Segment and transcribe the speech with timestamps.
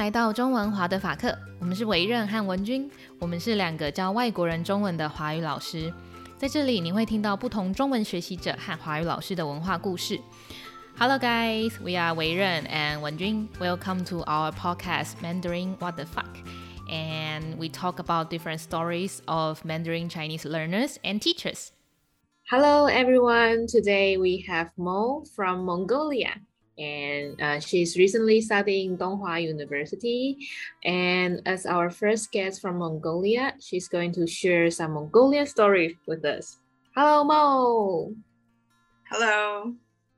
[0.00, 5.92] 来到中文华的法课，我们是维任和文君，我们是两个教外国人中文的华语老师。
[6.38, 10.18] 在这里，你会听到不同中文学习者和华语老师的文化故事。
[10.98, 13.48] Hello guys, we are Wei Ren and Wen Jun.
[13.60, 16.38] Welcome to our podcast Mandarin What the Fuck.
[16.90, 21.72] And we talk about different stories of Mandarin Chinese learners and teachers.
[22.50, 23.66] Hello everyone.
[23.66, 26.40] Today we have Mo from Mongolia
[26.81, 30.37] and uh, she's recently studying Donghua University.
[30.83, 36.25] And as our first guest from Mongolia, she's going to share some Mongolian stories with
[36.25, 36.57] us.
[36.95, 38.13] Hello, Mo.
[39.09, 39.75] Hello.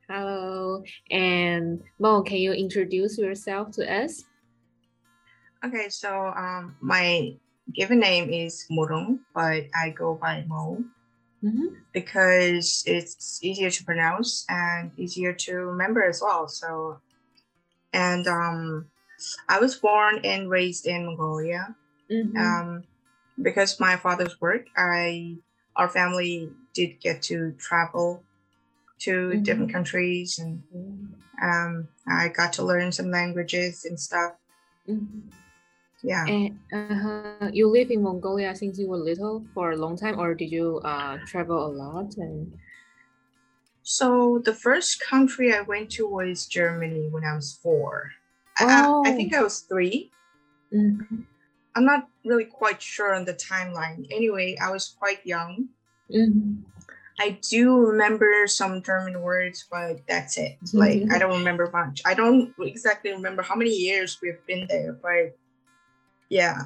[0.09, 0.83] Hello.
[1.11, 4.23] And Mo, can you introduce yourself to us?
[5.65, 7.35] Okay, so um, my
[7.73, 10.83] given name is Murung, but I go by Mo
[11.43, 11.75] mm-hmm.
[11.91, 16.47] because it's easier to pronounce and easier to remember as well.
[16.47, 16.99] So,
[17.91, 18.85] and um,
[19.49, 21.75] I was born and raised in Mongolia.
[22.11, 22.37] Mm-hmm.
[22.37, 22.83] Um,
[23.41, 25.37] because my father's work, I
[25.75, 28.23] our family did get to travel
[28.99, 29.43] to mm-hmm.
[29.43, 30.61] different countries, and
[31.41, 34.33] um, I got to learn some languages and stuff.
[34.87, 35.29] Mm-hmm.
[36.03, 36.25] Yeah.
[36.27, 40.35] And uh, you live in Mongolia since you were little for a long time, or
[40.35, 42.17] did you uh, travel a lot?
[42.17, 42.51] And
[43.83, 48.11] so the first country I went to was Germany when I was four.
[48.59, 49.03] Oh.
[49.05, 50.11] I, I think I was 3
[50.71, 51.21] mm-hmm.
[51.75, 54.05] I'm not really quite sure on the timeline.
[54.11, 55.69] Anyway, I was quite young.
[56.13, 56.61] Mm-hmm.
[57.19, 60.57] I do remember some German words, but that's it.
[60.71, 61.13] Like mm-hmm.
[61.13, 62.01] I don't remember much.
[62.05, 65.35] I don't exactly remember how many years we've been there, but
[66.33, 66.61] yeah.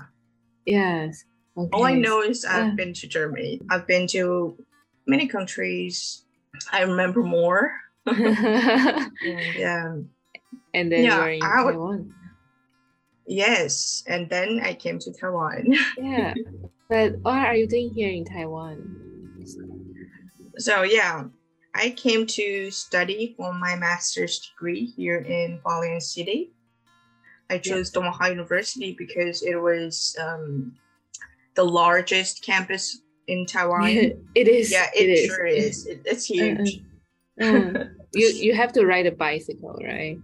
[0.65, 1.25] Yes.
[1.57, 1.69] Okay.
[1.73, 3.59] All I know is I've been to Germany.
[3.69, 4.55] I've been to
[5.05, 6.23] many countries.
[6.71, 7.75] I remember more.
[8.07, 9.97] yeah.
[10.73, 12.13] And then yeah, you're in I Taiwan.
[13.27, 15.75] Yes, and then I came to Taiwan.
[15.97, 16.33] yeah.
[16.89, 19.43] But what are you doing here in Taiwan?
[20.57, 21.25] So yeah,
[21.75, 26.53] I came to study for my master's degree here in Hualien City.
[27.49, 28.27] I chose yeah.
[28.27, 30.75] University because it was um,
[31.55, 33.87] the largest campus in Taiwan.
[34.35, 34.71] it is.
[34.71, 35.65] Yeah, it, it sure is.
[35.65, 35.85] is.
[35.87, 36.81] It, it's huge.
[37.41, 40.17] Uh, uh, you you have to ride a bicycle, right?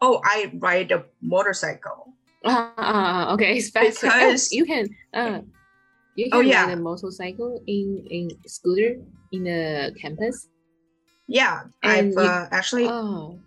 [0.00, 2.12] Oh, I ride a motorcycle.
[2.44, 4.06] Uh, okay, it's faster.
[4.06, 4.88] Because oh, you can.
[5.14, 5.40] Uh,
[6.14, 6.64] you oh, can oh, yeah.
[6.66, 9.00] ride a motorcycle in in scooter
[9.32, 10.48] in the campus.
[11.26, 12.86] Yeah, and I've you, uh, actually.
[12.86, 13.40] Oh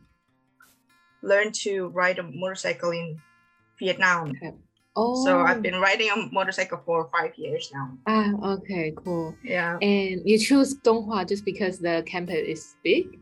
[1.22, 3.19] learned to ride a motorcycle in
[3.79, 4.31] Vietnam.
[4.31, 4.53] Okay.
[4.95, 5.23] Oh.
[5.23, 7.97] So I've been riding a motorcycle for five years now.
[8.07, 9.35] Ah, okay, cool.
[9.44, 9.78] Yeah.
[9.79, 13.19] And you choose Donghua just because the campus is big?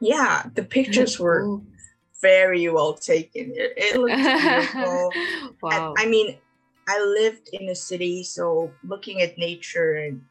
[0.00, 1.62] Yeah, the pictures were cool.
[2.20, 3.52] very well taken.
[3.54, 5.12] It, it looked beautiful.
[5.62, 5.94] wow.
[5.96, 6.36] I, I, mean,
[6.88, 10.22] I lived in a city, so looking at nature and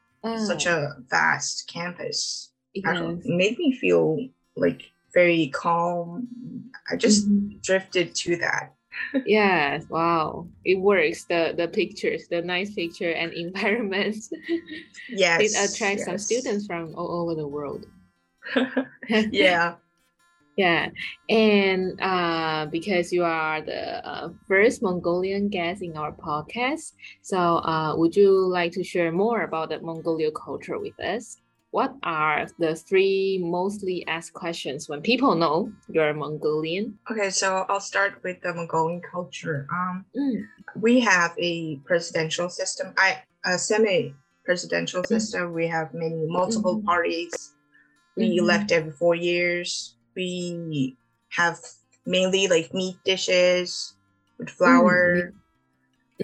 [0.45, 3.21] such a vast campus yes.
[3.23, 4.27] made me feel
[4.57, 6.27] like very calm.
[6.91, 7.57] I just mm-hmm.
[7.63, 8.73] drifted to that.
[9.25, 10.47] yes, wow.
[10.63, 11.25] It works.
[11.25, 14.17] The the pictures, the nice picture and environment.
[15.09, 15.41] yes.
[15.41, 16.05] it attracts yes.
[16.05, 17.85] some students from all over the world.
[19.31, 19.75] yeah.
[20.57, 20.89] Yeah,
[21.29, 27.93] and uh, because you are the uh, first Mongolian guest in our podcast, so uh,
[27.93, 31.37] would you like to share more about the Mongolian culture with us?
[31.71, 36.97] What are the three mostly asked questions when people know you're Mongolian?
[37.11, 39.67] Okay, so I'll start with the Mongolian culture.
[39.71, 40.43] Um, mm.
[40.75, 45.07] We have a presidential system, I a semi-presidential mm.
[45.07, 45.53] system.
[45.53, 46.85] We have many multiple mm.
[46.85, 47.53] parties.
[48.15, 48.39] We mm-hmm.
[48.39, 49.95] elect every four years.
[50.15, 50.97] We
[51.29, 51.59] have
[52.05, 53.95] mainly like meat dishes
[54.39, 55.33] with flour.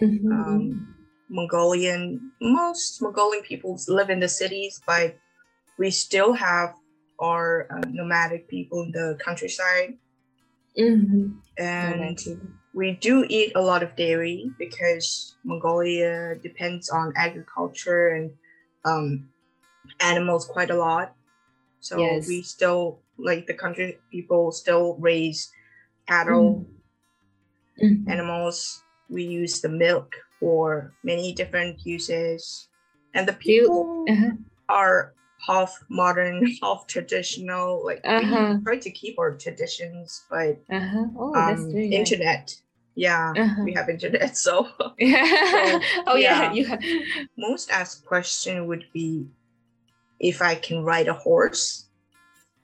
[0.01, 0.31] Mm-hmm.
[0.31, 0.95] Um,
[1.29, 5.17] Mongolian, most Mongolian people live in the cities, but
[5.77, 6.75] we still have
[7.19, 9.97] our uh, nomadic people in the countryside.
[10.77, 11.37] Mm-hmm.
[11.57, 12.19] And
[12.73, 18.31] we do eat a lot of dairy because Mongolia depends on agriculture and
[18.85, 19.29] um,
[19.99, 21.15] animals quite a lot.
[21.79, 22.27] So yes.
[22.27, 25.51] we still, like the country people, still raise
[26.07, 26.65] cattle,
[27.81, 28.09] mm-hmm.
[28.09, 28.81] animals.
[29.09, 32.67] We use the milk for many different uses.
[33.13, 34.31] And the people uh-huh.
[34.69, 35.12] are
[35.45, 37.85] half modern, half traditional.
[37.85, 38.55] Like uh-huh.
[38.57, 41.05] we try to keep our traditions, but uh-huh.
[41.17, 42.45] oh, um, internet.
[42.47, 42.61] Nice.
[42.95, 43.63] Yeah, uh-huh.
[43.63, 44.67] we have internet, so.
[44.77, 46.53] so oh yeah.
[46.53, 46.77] yeah.
[47.37, 49.25] Most asked question would be
[50.19, 51.87] if I can ride a horse.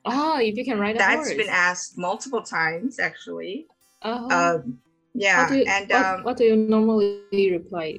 [0.06, 1.28] Oh, if you can ride a That's horse.
[1.30, 3.68] That's been asked multiple times, actually.
[4.02, 4.62] Uh-huh.
[4.64, 4.80] Um,
[5.14, 7.98] Yeah, What you, and what, um, what do you normally reply?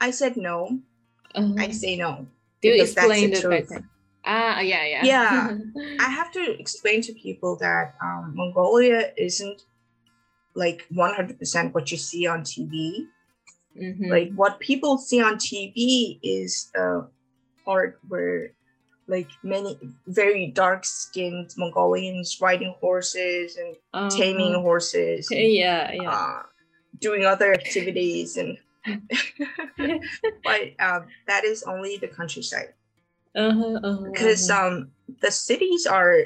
[0.00, 0.80] I said no.
[1.34, 2.26] Uh, I say no.
[2.64, 3.84] Do you explain the the.
[4.24, 5.04] Ah, yeah, yeah.
[5.04, 5.58] Yeah.
[6.00, 9.62] I have to explain to people that um, Mongolia isn't
[10.54, 13.06] like 100% what you see on TV.
[13.76, 14.08] Mhm.
[14.08, 17.02] Like what people see on TV is uh,
[17.64, 18.52] part where
[19.06, 19.76] like many
[20.06, 23.76] very dark skinned Mongolians riding horses and
[24.08, 24.62] taming Uh-huh.
[24.62, 26.10] horses, and, Yeah, yeah.
[26.10, 26.42] uh,
[27.00, 28.56] doing other activities and
[30.44, 32.74] but um, that is only the countryside
[33.34, 34.66] uh-huh, uh-huh, because uh-huh.
[34.66, 34.90] um
[35.20, 36.16] the cities are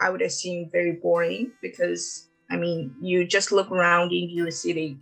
[0.00, 4.98] i would assume very boring because i mean you just look around in your city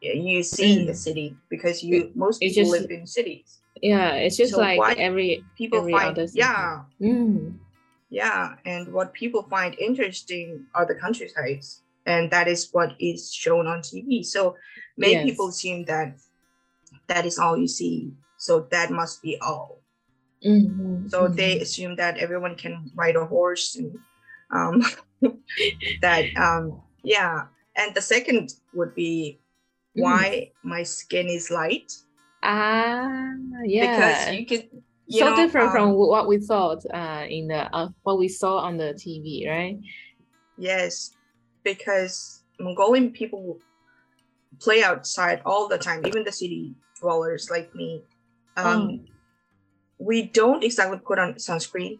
[0.00, 0.86] you see Mm.
[0.86, 4.96] the city because you most people just- live in cities yeah, it's just so like
[4.96, 6.38] every people Every find other city.
[6.40, 7.52] yeah mm,
[8.08, 13.66] yeah and what people find interesting are the countrysides and that is what is shown
[13.66, 14.56] on tv so
[14.96, 15.24] many Yes.
[15.24, 16.16] people assume that
[17.08, 19.82] that is all you see so that must be all
[20.44, 21.36] mhm, so mhm.
[21.36, 23.98] they assume that everyone can ride a horse and
[24.50, 24.82] um
[26.02, 29.40] that um yeah and the second would be
[29.96, 30.02] Mm.
[30.02, 31.90] why my skin is light
[32.42, 33.32] ah
[33.64, 34.62] yeah because you can
[35.06, 38.28] you so know, different from um, what we thought uh in the uh, what we
[38.28, 39.78] saw on the TV, right?
[40.58, 41.16] yes
[41.64, 43.58] because mongolian people
[44.60, 48.02] play outside all the time even the city dwellers like me.
[48.56, 48.98] Um Oh.
[49.98, 51.98] we don't exactly put on sunscreen.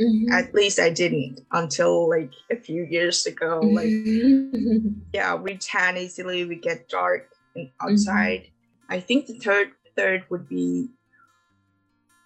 [0.00, 0.32] Mhm.
[0.32, 3.60] at least i didn't until like a few years ago.
[3.60, 3.92] Like
[5.12, 8.48] yeah we tan easily we get dark and outside.
[8.88, 10.88] I think the third third would be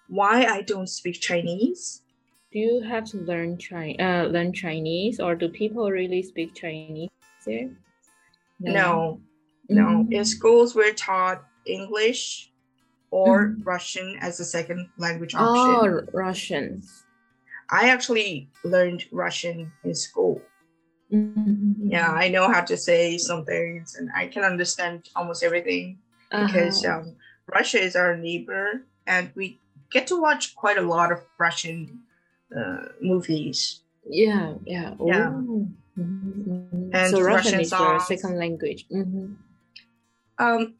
[0.07, 2.01] why i don't speak chinese.
[2.51, 7.09] Do you have to learn Chi- uh, learn Chinese, or do people really speak Chinese
[7.45, 7.67] there?
[8.59, 9.19] no.
[9.67, 9.83] No?
[10.07, 10.13] Mhm.
[10.13, 12.51] in schools we're taught english
[13.11, 13.65] or Mhm.
[13.65, 16.81] russian as a second language Oh, option R- Russian.
[17.69, 20.41] i actually learned russian in school
[21.11, 21.75] Mhm.
[21.89, 25.97] yeah i know how to say some things and i can understand almost everything
[26.31, 26.99] because Uh-huh.
[26.99, 27.15] um,
[27.53, 29.59] Russia is our neighbor, and we
[29.91, 32.01] get to watch quite a lot of Russian
[32.49, 33.81] uh, movies.
[34.09, 35.29] yeah, yeah, Yeah.
[35.29, 36.89] Mhm, mhm.
[36.93, 38.85] And so Russian Russian is your second language.
[38.91, 39.37] Mhm.
[40.39, 40.73] Um,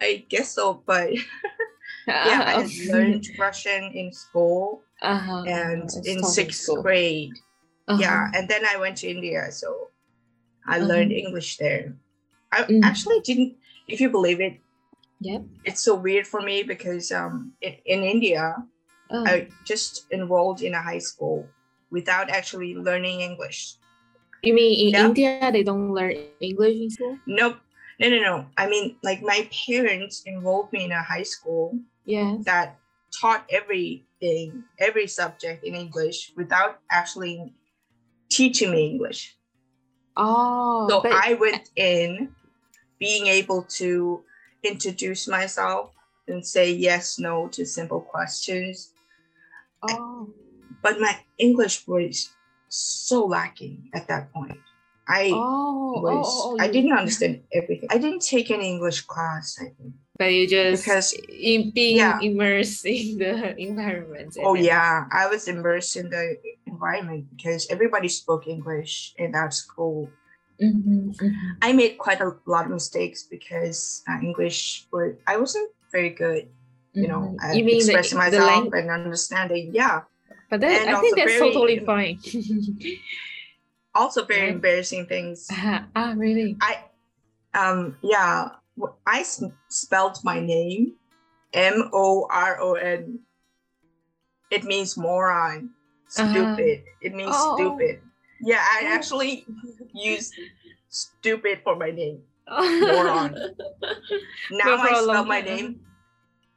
[0.00, 1.12] I guess so, but
[2.06, 6.08] yeah, I had learned Russian in school Uh-huh, and uh-huh.
[6.10, 6.82] in sixth school.
[6.82, 7.36] grade.
[7.88, 8.00] Uh-huh.
[8.00, 9.90] Yeah, and then I went to India, so
[10.66, 10.88] I Uh-huh.
[10.88, 11.94] learned English there.
[12.52, 12.80] I Mm.
[12.84, 13.56] actually didn't,
[13.88, 14.60] if you believe it,
[15.20, 15.42] Yep.
[15.64, 18.56] it's so weird for me because um, in, in India,
[19.12, 19.24] Oh.
[19.28, 21.44] I just enrolled in a high school
[21.92, 23.76] without actually learning English.
[24.42, 25.06] You mean in Yeah.
[25.12, 27.16] India they don't learn English in school?
[27.28, 27.60] Nope.
[28.00, 28.46] No, no, no.
[28.56, 32.44] I mean, like my parents enrolled me in a high school Yes.
[32.44, 32.78] that
[33.20, 37.54] taught everything, every subject in English without actually
[38.30, 39.36] teaching me English.
[40.16, 42.34] Oh, So but- I went in
[42.98, 44.24] being able to
[44.62, 45.92] introduce myself
[46.26, 48.92] and say yes, no to simple questions.
[49.82, 50.32] oh,
[50.82, 52.30] But my English was
[52.68, 54.58] so lacking at that point.
[55.08, 57.88] I oh, was oh, oh, I didn't understand everything.
[57.92, 59.92] I didn't take any English class, I think.
[60.16, 62.20] But you just Because- in being yeah.
[62.22, 64.36] immersed in the environment.
[64.40, 69.52] Oh then- yeah, I was immersed in the environment because everybody spoke English in that
[69.52, 70.08] school.
[70.62, 71.32] Mhm, mhm.
[71.60, 76.46] I made quite a lot of mistakes because uh, English was I wasn't very good,
[76.94, 77.42] you know, Mhm.
[77.42, 79.74] at you mean the, expressing the myself lang- and understanding.
[79.74, 80.06] Yeah,
[80.48, 82.22] But that, I think that's very- totally fine.
[83.94, 85.48] also very embarrassing things.
[85.96, 86.56] ah, really?
[86.60, 86.84] I,
[87.54, 88.50] um, yeah,
[89.06, 90.94] I s- spelled my name
[91.52, 93.20] M O R O N.
[94.50, 95.70] It means moron,
[96.18, 96.30] Uh-huh.
[96.30, 96.84] stupid.
[97.00, 97.54] It means Oh.
[97.56, 98.02] stupid.
[98.42, 98.94] Yeah, I Oh.
[98.94, 99.46] actually
[99.94, 100.34] used
[100.88, 102.22] stupid for my name.
[102.46, 103.34] Moron.
[104.50, 105.80] Now I spell my name.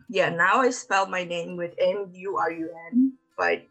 [0.10, 3.14] Yeah, now I spell my name with M U R U N.
[3.38, 3.64] But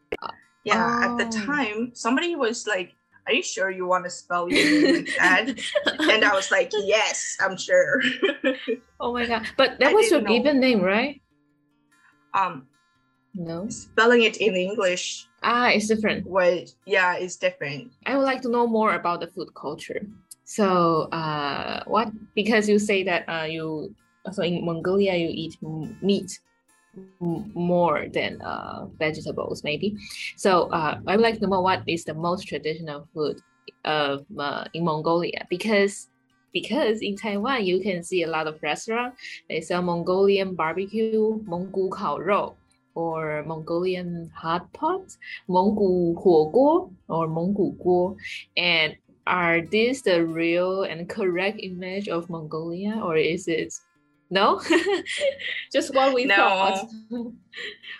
[0.64, 1.36] yeah, at the Oh.
[1.44, 2.96] time, somebody was like,
[3.26, 5.48] "Are you sure you want to spell your name like that?"
[6.10, 8.02] and I was like, "Yes, I'm sure."
[9.00, 9.46] oh my god!
[9.56, 10.30] But that I was your know.
[10.30, 11.20] given name, right?
[12.34, 12.66] um,
[13.34, 13.68] No.
[13.68, 16.26] spelling it in English Ah, it's different.
[16.26, 17.92] Well, yeah, it's different.
[18.04, 20.02] I would like to know more about the food culture.
[20.44, 23.94] So, uh, what because you say that uh, you
[24.32, 25.56] so in Mongolia you eat
[26.02, 26.38] meat
[27.20, 29.96] more than uh, vegetables, maybe.
[30.36, 33.40] So uh, I would like to know what is the most traditional food
[33.84, 36.08] of uh, in Mongolia because
[36.52, 41.90] because in Taiwan you can see a lot of restaurants they sell Mongolian barbecue, Mongol
[41.90, 42.54] Kao Rou,
[42.94, 45.16] or Mongolian hot pot,
[45.48, 48.16] Mongol Huo Guo, or Mongol Guo,
[48.56, 53.74] and are these the real and correct image of Mongolia, or is it
[54.30, 54.60] no?
[55.72, 56.36] Just what we no.
[56.36, 56.88] thought.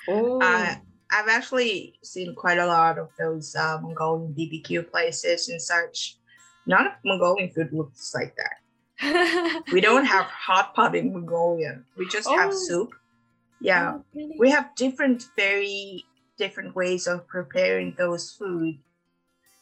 [0.08, 0.40] oh.
[0.40, 0.74] Uh,
[1.10, 6.16] I've actually seen quite a lot of those uh, Mongolian BBQ places and such.
[6.66, 9.62] None of Mongolian food looks like that.
[9.72, 11.80] we don't have hot pot in Mongolia.
[11.96, 12.36] We just oh.
[12.36, 12.92] have soup.
[13.60, 14.36] Yeah, oh, really?
[14.38, 16.04] we have different, very
[16.36, 18.78] different ways of preparing those food,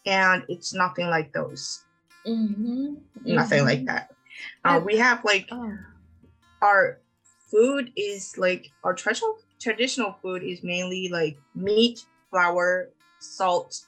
[0.07, 1.85] and it's nothing like those.
[2.27, 2.95] Mm-hmm.
[3.25, 3.67] Nothing mm-hmm.
[3.67, 4.15] like that.
[4.65, 5.77] Uh, we have like oh.
[6.65, 7.01] Our
[7.51, 12.91] food is like our traditional traditional food is mainly like meat, flour,
[13.21, 13.87] salt.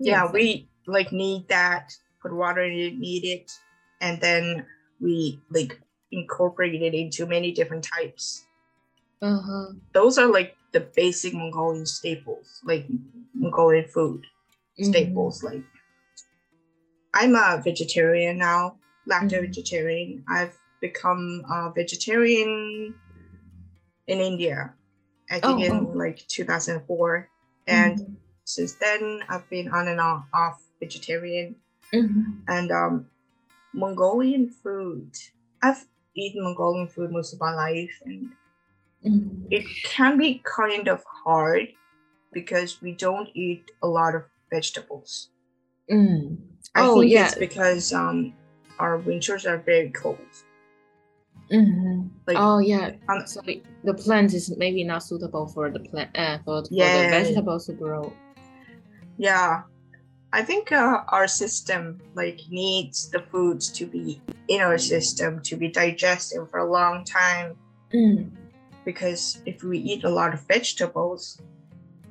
[0.00, 3.52] Yeah, we like need that, put water in it, knead it,
[4.00, 4.66] and then
[5.00, 5.78] we like
[6.10, 8.46] incorporate it into many different types.
[9.22, 9.72] Uh-huh.
[9.92, 12.86] Those are like the basic Mongolian staples, like
[13.34, 14.22] Mongolian food
[14.80, 14.90] mm-hmm.
[14.90, 15.42] staples.
[15.42, 15.62] Like
[17.14, 18.76] I'm a vegetarian now,
[19.08, 19.46] lacto mm-hmm.
[19.46, 20.24] vegetarian.
[20.28, 22.94] I've become a vegetarian
[24.06, 24.74] in India
[25.30, 25.92] I think oh, in oh.
[25.94, 27.28] like 2004.
[27.66, 28.12] And mm-hmm.
[28.44, 31.56] since then, I've been on and off, off vegetarian.
[31.92, 32.30] Mm-hmm.
[32.48, 33.06] And um,
[33.72, 35.10] Mongolian food,
[35.62, 38.32] I've eaten Mongolian food most of my life, and
[39.04, 39.46] mm-hmm.
[39.50, 41.68] it can be kind of hard
[42.32, 45.30] because we don't eat a lot of vegetables.
[45.90, 46.38] Mm.
[46.74, 47.26] I oh, think yeah.
[47.26, 48.34] it's because um,
[48.78, 50.18] our winters are very cold.
[51.52, 52.08] Mm-hmm.
[52.26, 52.92] Like, oh yeah.
[53.08, 53.40] Um, so
[53.84, 56.96] the plant is maybe not suitable for the plant uh, for, yeah.
[56.96, 58.12] for the vegetables to grow.
[59.18, 59.62] Yeah,
[60.34, 65.56] I think uh, our system like needs the foods to be in our system to
[65.56, 67.56] be digested for a long time.
[67.92, 68.30] Mm.
[68.84, 71.40] Because if we eat a lot of vegetables,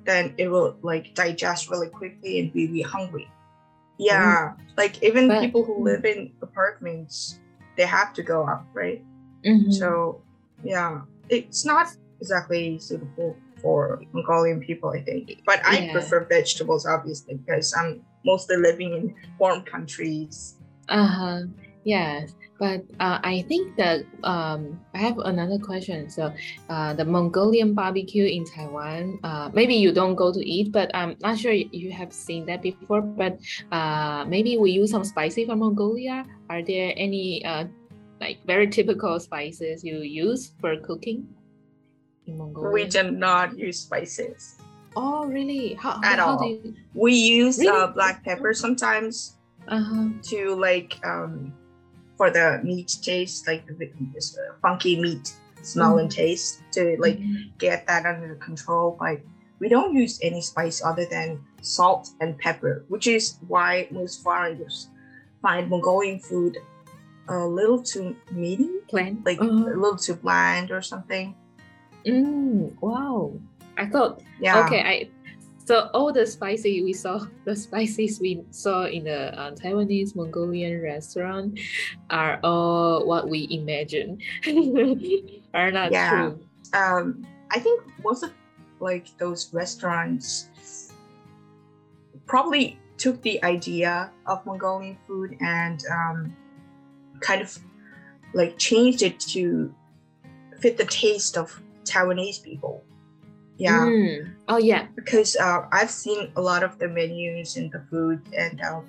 [0.06, 3.30] then it will like digest really quickly and we be hungry.
[3.98, 4.78] Yeah, mm.
[4.78, 7.40] like even but, people who live in apartments,
[7.75, 9.04] they have to go out, right?
[9.46, 9.72] Mm-hmm.
[9.72, 10.22] So,
[10.64, 11.88] yeah, it's not
[12.20, 15.42] exactly suitable for Mongolian people, I think.
[15.46, 15.92] But I yeah.
[15.92, 20.56] prefer vegetables, obviously, because I'm mostly living in warm countries.
[20.90, 21.40] Uh huh.
[21.84, 26.10] Yes, but uh, I think that um, I have another question.
[26.10, 26.32] So,
[26.70, 31.18] uh, the Mongolian barbecue in Taiwan, uh, maybe you don't go to eat, but I'm
[31.20, 33.02] not sure you have seen that before.
[33.02, 33.40] But
[33.72, 36.24] uh, maybe we use some spicy from Mongolia.
[36.50, 37.68] Are there any uh,
[38.24, 41.27] like very typical spices you use for cooking
[42.25, 42.72] in Mongolia?
[42.72, 44.56] We do not use spices.
[44.96, 45.74] Oh, really?
[45.74, 46.48] How, At how all.
[46.48, 46.75] You...
[46.94, 47.75] We use really?
[47.75, 49.36] uh, black pepper sometimes
[49.68, 50.24] uh-huh.
[50.32, 51.53] to like um,
[52.15, 56.01] for the meat taste, like the uh, funky meat smell mm.
[56.01, 57.51] and taste to like mm-hmm.
[57.58, 58.96] get that under control.
[59.00, 59.20] But
[59.60, 64.88] we don't use any spice other than salt and pepper, which is why most foreigners
[65.42, 66.58] find Mongolian food
[67.27, 69.50] a little too meaty, bland, like uh-huh.
[69.50, 71.36] a little too bland or something.
[72.06, 73.34] Mm, wow.
[73.77, 74.65] I thought, yeah.
[74.65, 75.10] Okay, I
[75.65, 80.82] so all the spicy we saw, the spices we saw in the uh, Taiwanese Mongolian
[80.82, 81.60] restaurant
[82.10, 84.20] are all what we imagine,
[85.53, 86.10] are not yeah.
[86.10, 86.39] true.
[86.74, 88.34] Um, I think most of
[88.80, 90.50] like those restaurants
[92.25, 96.36] probably took the idea of Mongolian food and um,
[97.24, 97.58] kind of
[98.34, 99.74] like changed it to
[100.60, 102.84] fit the taste of Taiwanese people.
[103.58, 103.82] Yeah.
[103.82, 104.34] Mm.
[104.48, 104.88] Oh yeah.
[104.96, 108.82] Because uh, I've seen a lot of the menus and the food, and uh,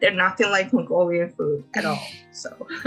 [0.00, 2.02] they're nothing like Mongolian food at all.
[2.32, 2.66] So,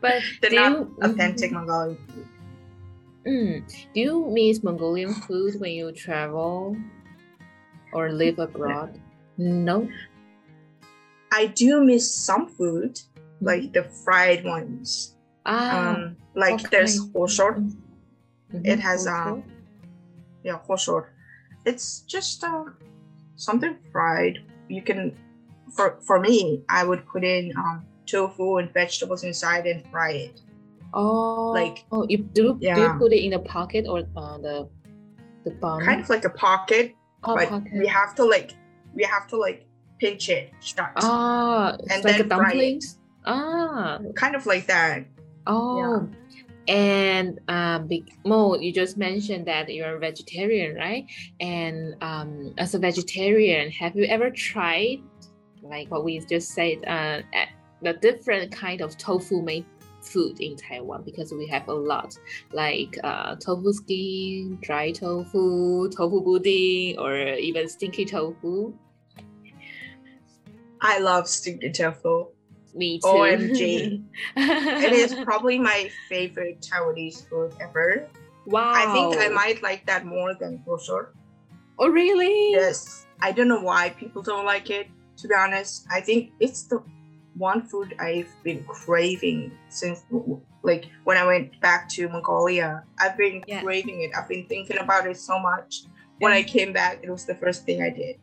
[0.00, 1.66] but they're not you, authentic mm-hmm.
[1.66, 2.28] Mongolian food.
[3.26, 3.68] Mm.
[3.94, 6.76] Do you miss Mongolian food when you travel
[7.92, 9.00] or live abroad?
[9.36, 9.88] No.
[11.30, 13.00] I do miss some food,
[13.40, 15.14] like the fried ones.
[15.46, 16.68] Ah, um, like okay.
[16.70, 17.56] there's hoshor.
[17.56, 18.64] Mm-hmm.
[18.64, 19.44] It has um,
[20.42, 21.06] yeah, hoshor.
[21.64, 22.64] It's just uh,
[23.36, 24.44] something fried.
[24.68, 25.16] You can,
[25.72, 30.40] for for me, I would put in um, tofu and vegetables inside and fry it.
[30.94, 32.74] Oh, like oh, you do yeah.
[32.74, 34.68] do you put it in a pocket or uh, the
[35.44, 35.84] the bun?
[35.84, 37.72] Kind of like a pocket, oh, but pocket.
[37.74, 38.54] we have to like
[38.94, 39.66] we have to like
[40.00, 40.92] pinch it shut.
[40.96, 42.97] Ah, and like then dumplings.
[43.28, 45.04] Ah, kind of like that.
[45.46, 46.08] Oh,
[46.66, 46.74] yeah.
[46.74, 47.88] and um,
[48.24, 51.04] Mo, you just mentioned that you're a vegetarian, right?
[51.38, 55.02] And um, as a vegetarian, have you ever tried,
[55.62, 57.20] like what we just said, uh,
[57.82, 59.66] the different kind of tofu made
[60.00, 62.16] food in Taiwan because we have a lot
[62.52, 68.72] like uh, tofu skin, dry tofu, tofu pudding, or even stinky tofu.
[70.80, 72.28] I love stinky tofu.
[72.74, 73.08] Me too.
[73.08, 74.04] OMG.
[74.36, 78.08] it is probably my favorite Taiwanese food ever.
[78.46, 78.72] Wow.
[78.74, 81.08] I think I might like that more than hoshor.
[81.78, 82.52] Oh, really?
[82.52, 83.06] Yes.
[83.20, 85.86] I don't know why people don't like it, to be honest.
[85.90, 86.82] I think it's the
[87.36, 90.04] one food I've been craving since
[90.62, 92.84] like when I went back to Mongolia.
[92.98, 93.62] I've been yeah.
[93.62, 94.10] craving it.
[94.16, 95.82] I've been thinking about it so much.
[96.18, 98.16] When I came back, it was the first thing I did.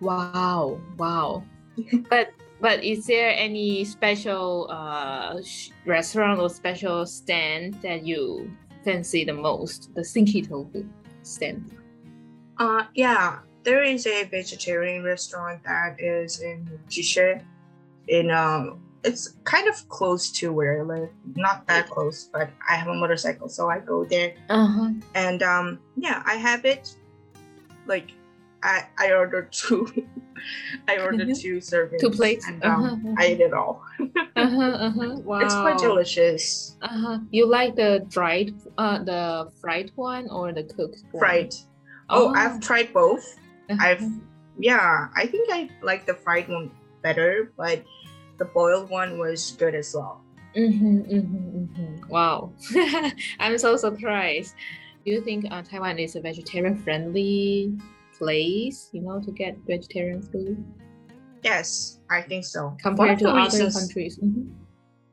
[0.00, 0.80] Wow.
[0.96, 1.44] Wow.
[2.10, 5.40] but but is there any special uh,
[5.86, 8.50] restaurant or special stand that you
[8.84, 9.94] fancy the most?
[9.94, 10.88] The Stinky Tofu
[11.22, 11.70] stand.
[12.58, 17.42] Uh, yeah, there is a vegetarian restaurant that is in Jishe.
[18.08, 21.10] In um, it's kind of close to where I live.
[21.36, 24.34] Not that close, but I have a motorcycle, so I go there.
[24.48, 24.90] Uh-huh.
[25.14, 26.94] And um, yeah, I have it.
[27.86, 28.10] Like,
[28.62, 29.86] I I ordered two.
[30.86, 32.00] I ordered two servings.
[32.00, 32.46] Two plates.
[32.46, 33.14] And um, uh-huh.
[33.18, 33.82] I ate it all.
[34.00, 35.16] uh-huh, uh-huh.
[35.24, 35.40] Wow.
[35.40, 36.76] It's quite delicious.
[36.80, 37.18] Uh-huh.
[37.30, 41.20] You like the dried, uh, the fried one or the cooked one?
[41.20, 41.54] Fried.
[42.08, 42.34] Oh, oh.
[42.34, 43.36] I've tried both.
[43.68, 43.84] Uh-huh.
[43.84, 44.04] I've,
[44.58, 46.70] yeah, I think I like the fried one
[47.02, 47.82] better, but
[48.38, 50.22] the boiled one was good as well.
[50.56, 52.08] Mm-hmm, mm-hmm, mm-hmm.
[52.08, 52.52] Wow.
[53.40, 54.54] I'm so surprised.
[55.04, 57.76] Do you think uh, Taiwan is a vegetarian friendly
[58.18, 60.62] place, you know, to get vegetarian food?
[61.42, 62.76] Yes, I think so.
[62.82, 64.18] Compared to other reasons, countries.
[64.18, 64.52] Mm-hmm.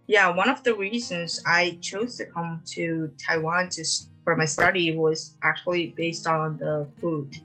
[0.08, 3.84] Yeah, one of the reasons I chose to come to Taiwan to
[4.24, 7.36] for my study was actually based on the food.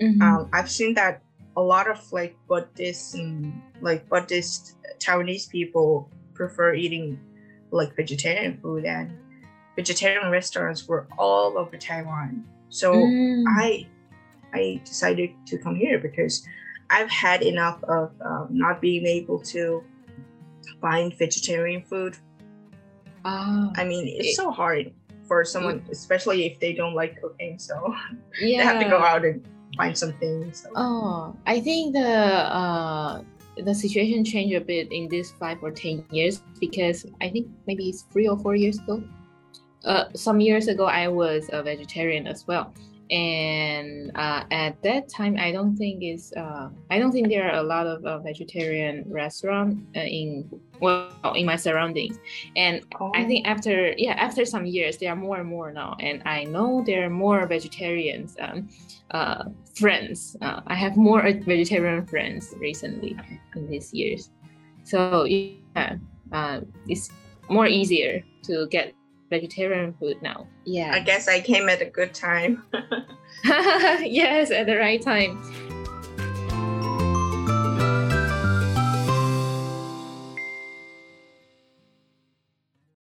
[0.00, 0.22] Mm-hmm.
[0.22, 1.22] Um, I've seen that
[1.56, 7.18] a lot of like Buddhist and like Buddhist Taiwanese people prefer eating
[7.70, 9.12] like vegetarian food and
[9.76, 12.44] vegetarian restaurants were all over Taiwan.
[12.70, 13.44] So mm.
[13.48, 13.86] I
[14.52, 16.46] I decided to come here because
[16.90, 19.82] I've had enough of um, not being able to
[20.80, 22.16] find vegetarian food.
[23.24, 24.92] Oh, I mean, it's so hard
[25.26, 27.58] for someone, especially if they don't like cooking.
[27.58, 27.94] So
[28.40, 28.58] yeah.
[28.58, 30.52] they have to go out and find something.
[30.52, 30.70] So.
[30.74, 33.22] Oh, I think the uh,
[33.62, 37.88] the situation changed a bit in these five or ten years because I think maybe
[37.88, 39.02] it's three or four years ago.
[39.84, 42.74] Uh, some years ago, I was a vegetarian as well
[43.10, 47.58] and uh, at that time i don't think is uh, i don't think there are
[47.58, 50.48] a lot of uh, vegetarian restaurant uh, in
[50.80, 52.18] well in my surroundings.
[52.56, 53.12] And oh.
[53.14, 55.96] i think after yeah after some years there are more and more now.
[56.00, 58.68] And i know there are more vegetarians um,
[59.10, 59.44] uh,
[59.74, 60.36] friends.
[60.40, 63.16] Uh, i have more vegetarian friends recently
[63.54, 64.30] in these years.
[64.84, 65.98] So yeah
[66.86, 67.10] it's
[67.48, 68.94] more easier to get
[69.30, 70.46] vegetarian food now.
[70.64, 70.92] Yeah.
[70.92, 72.64] I guess I came at a good time.
[73.44, 75.40] yes, at the right time.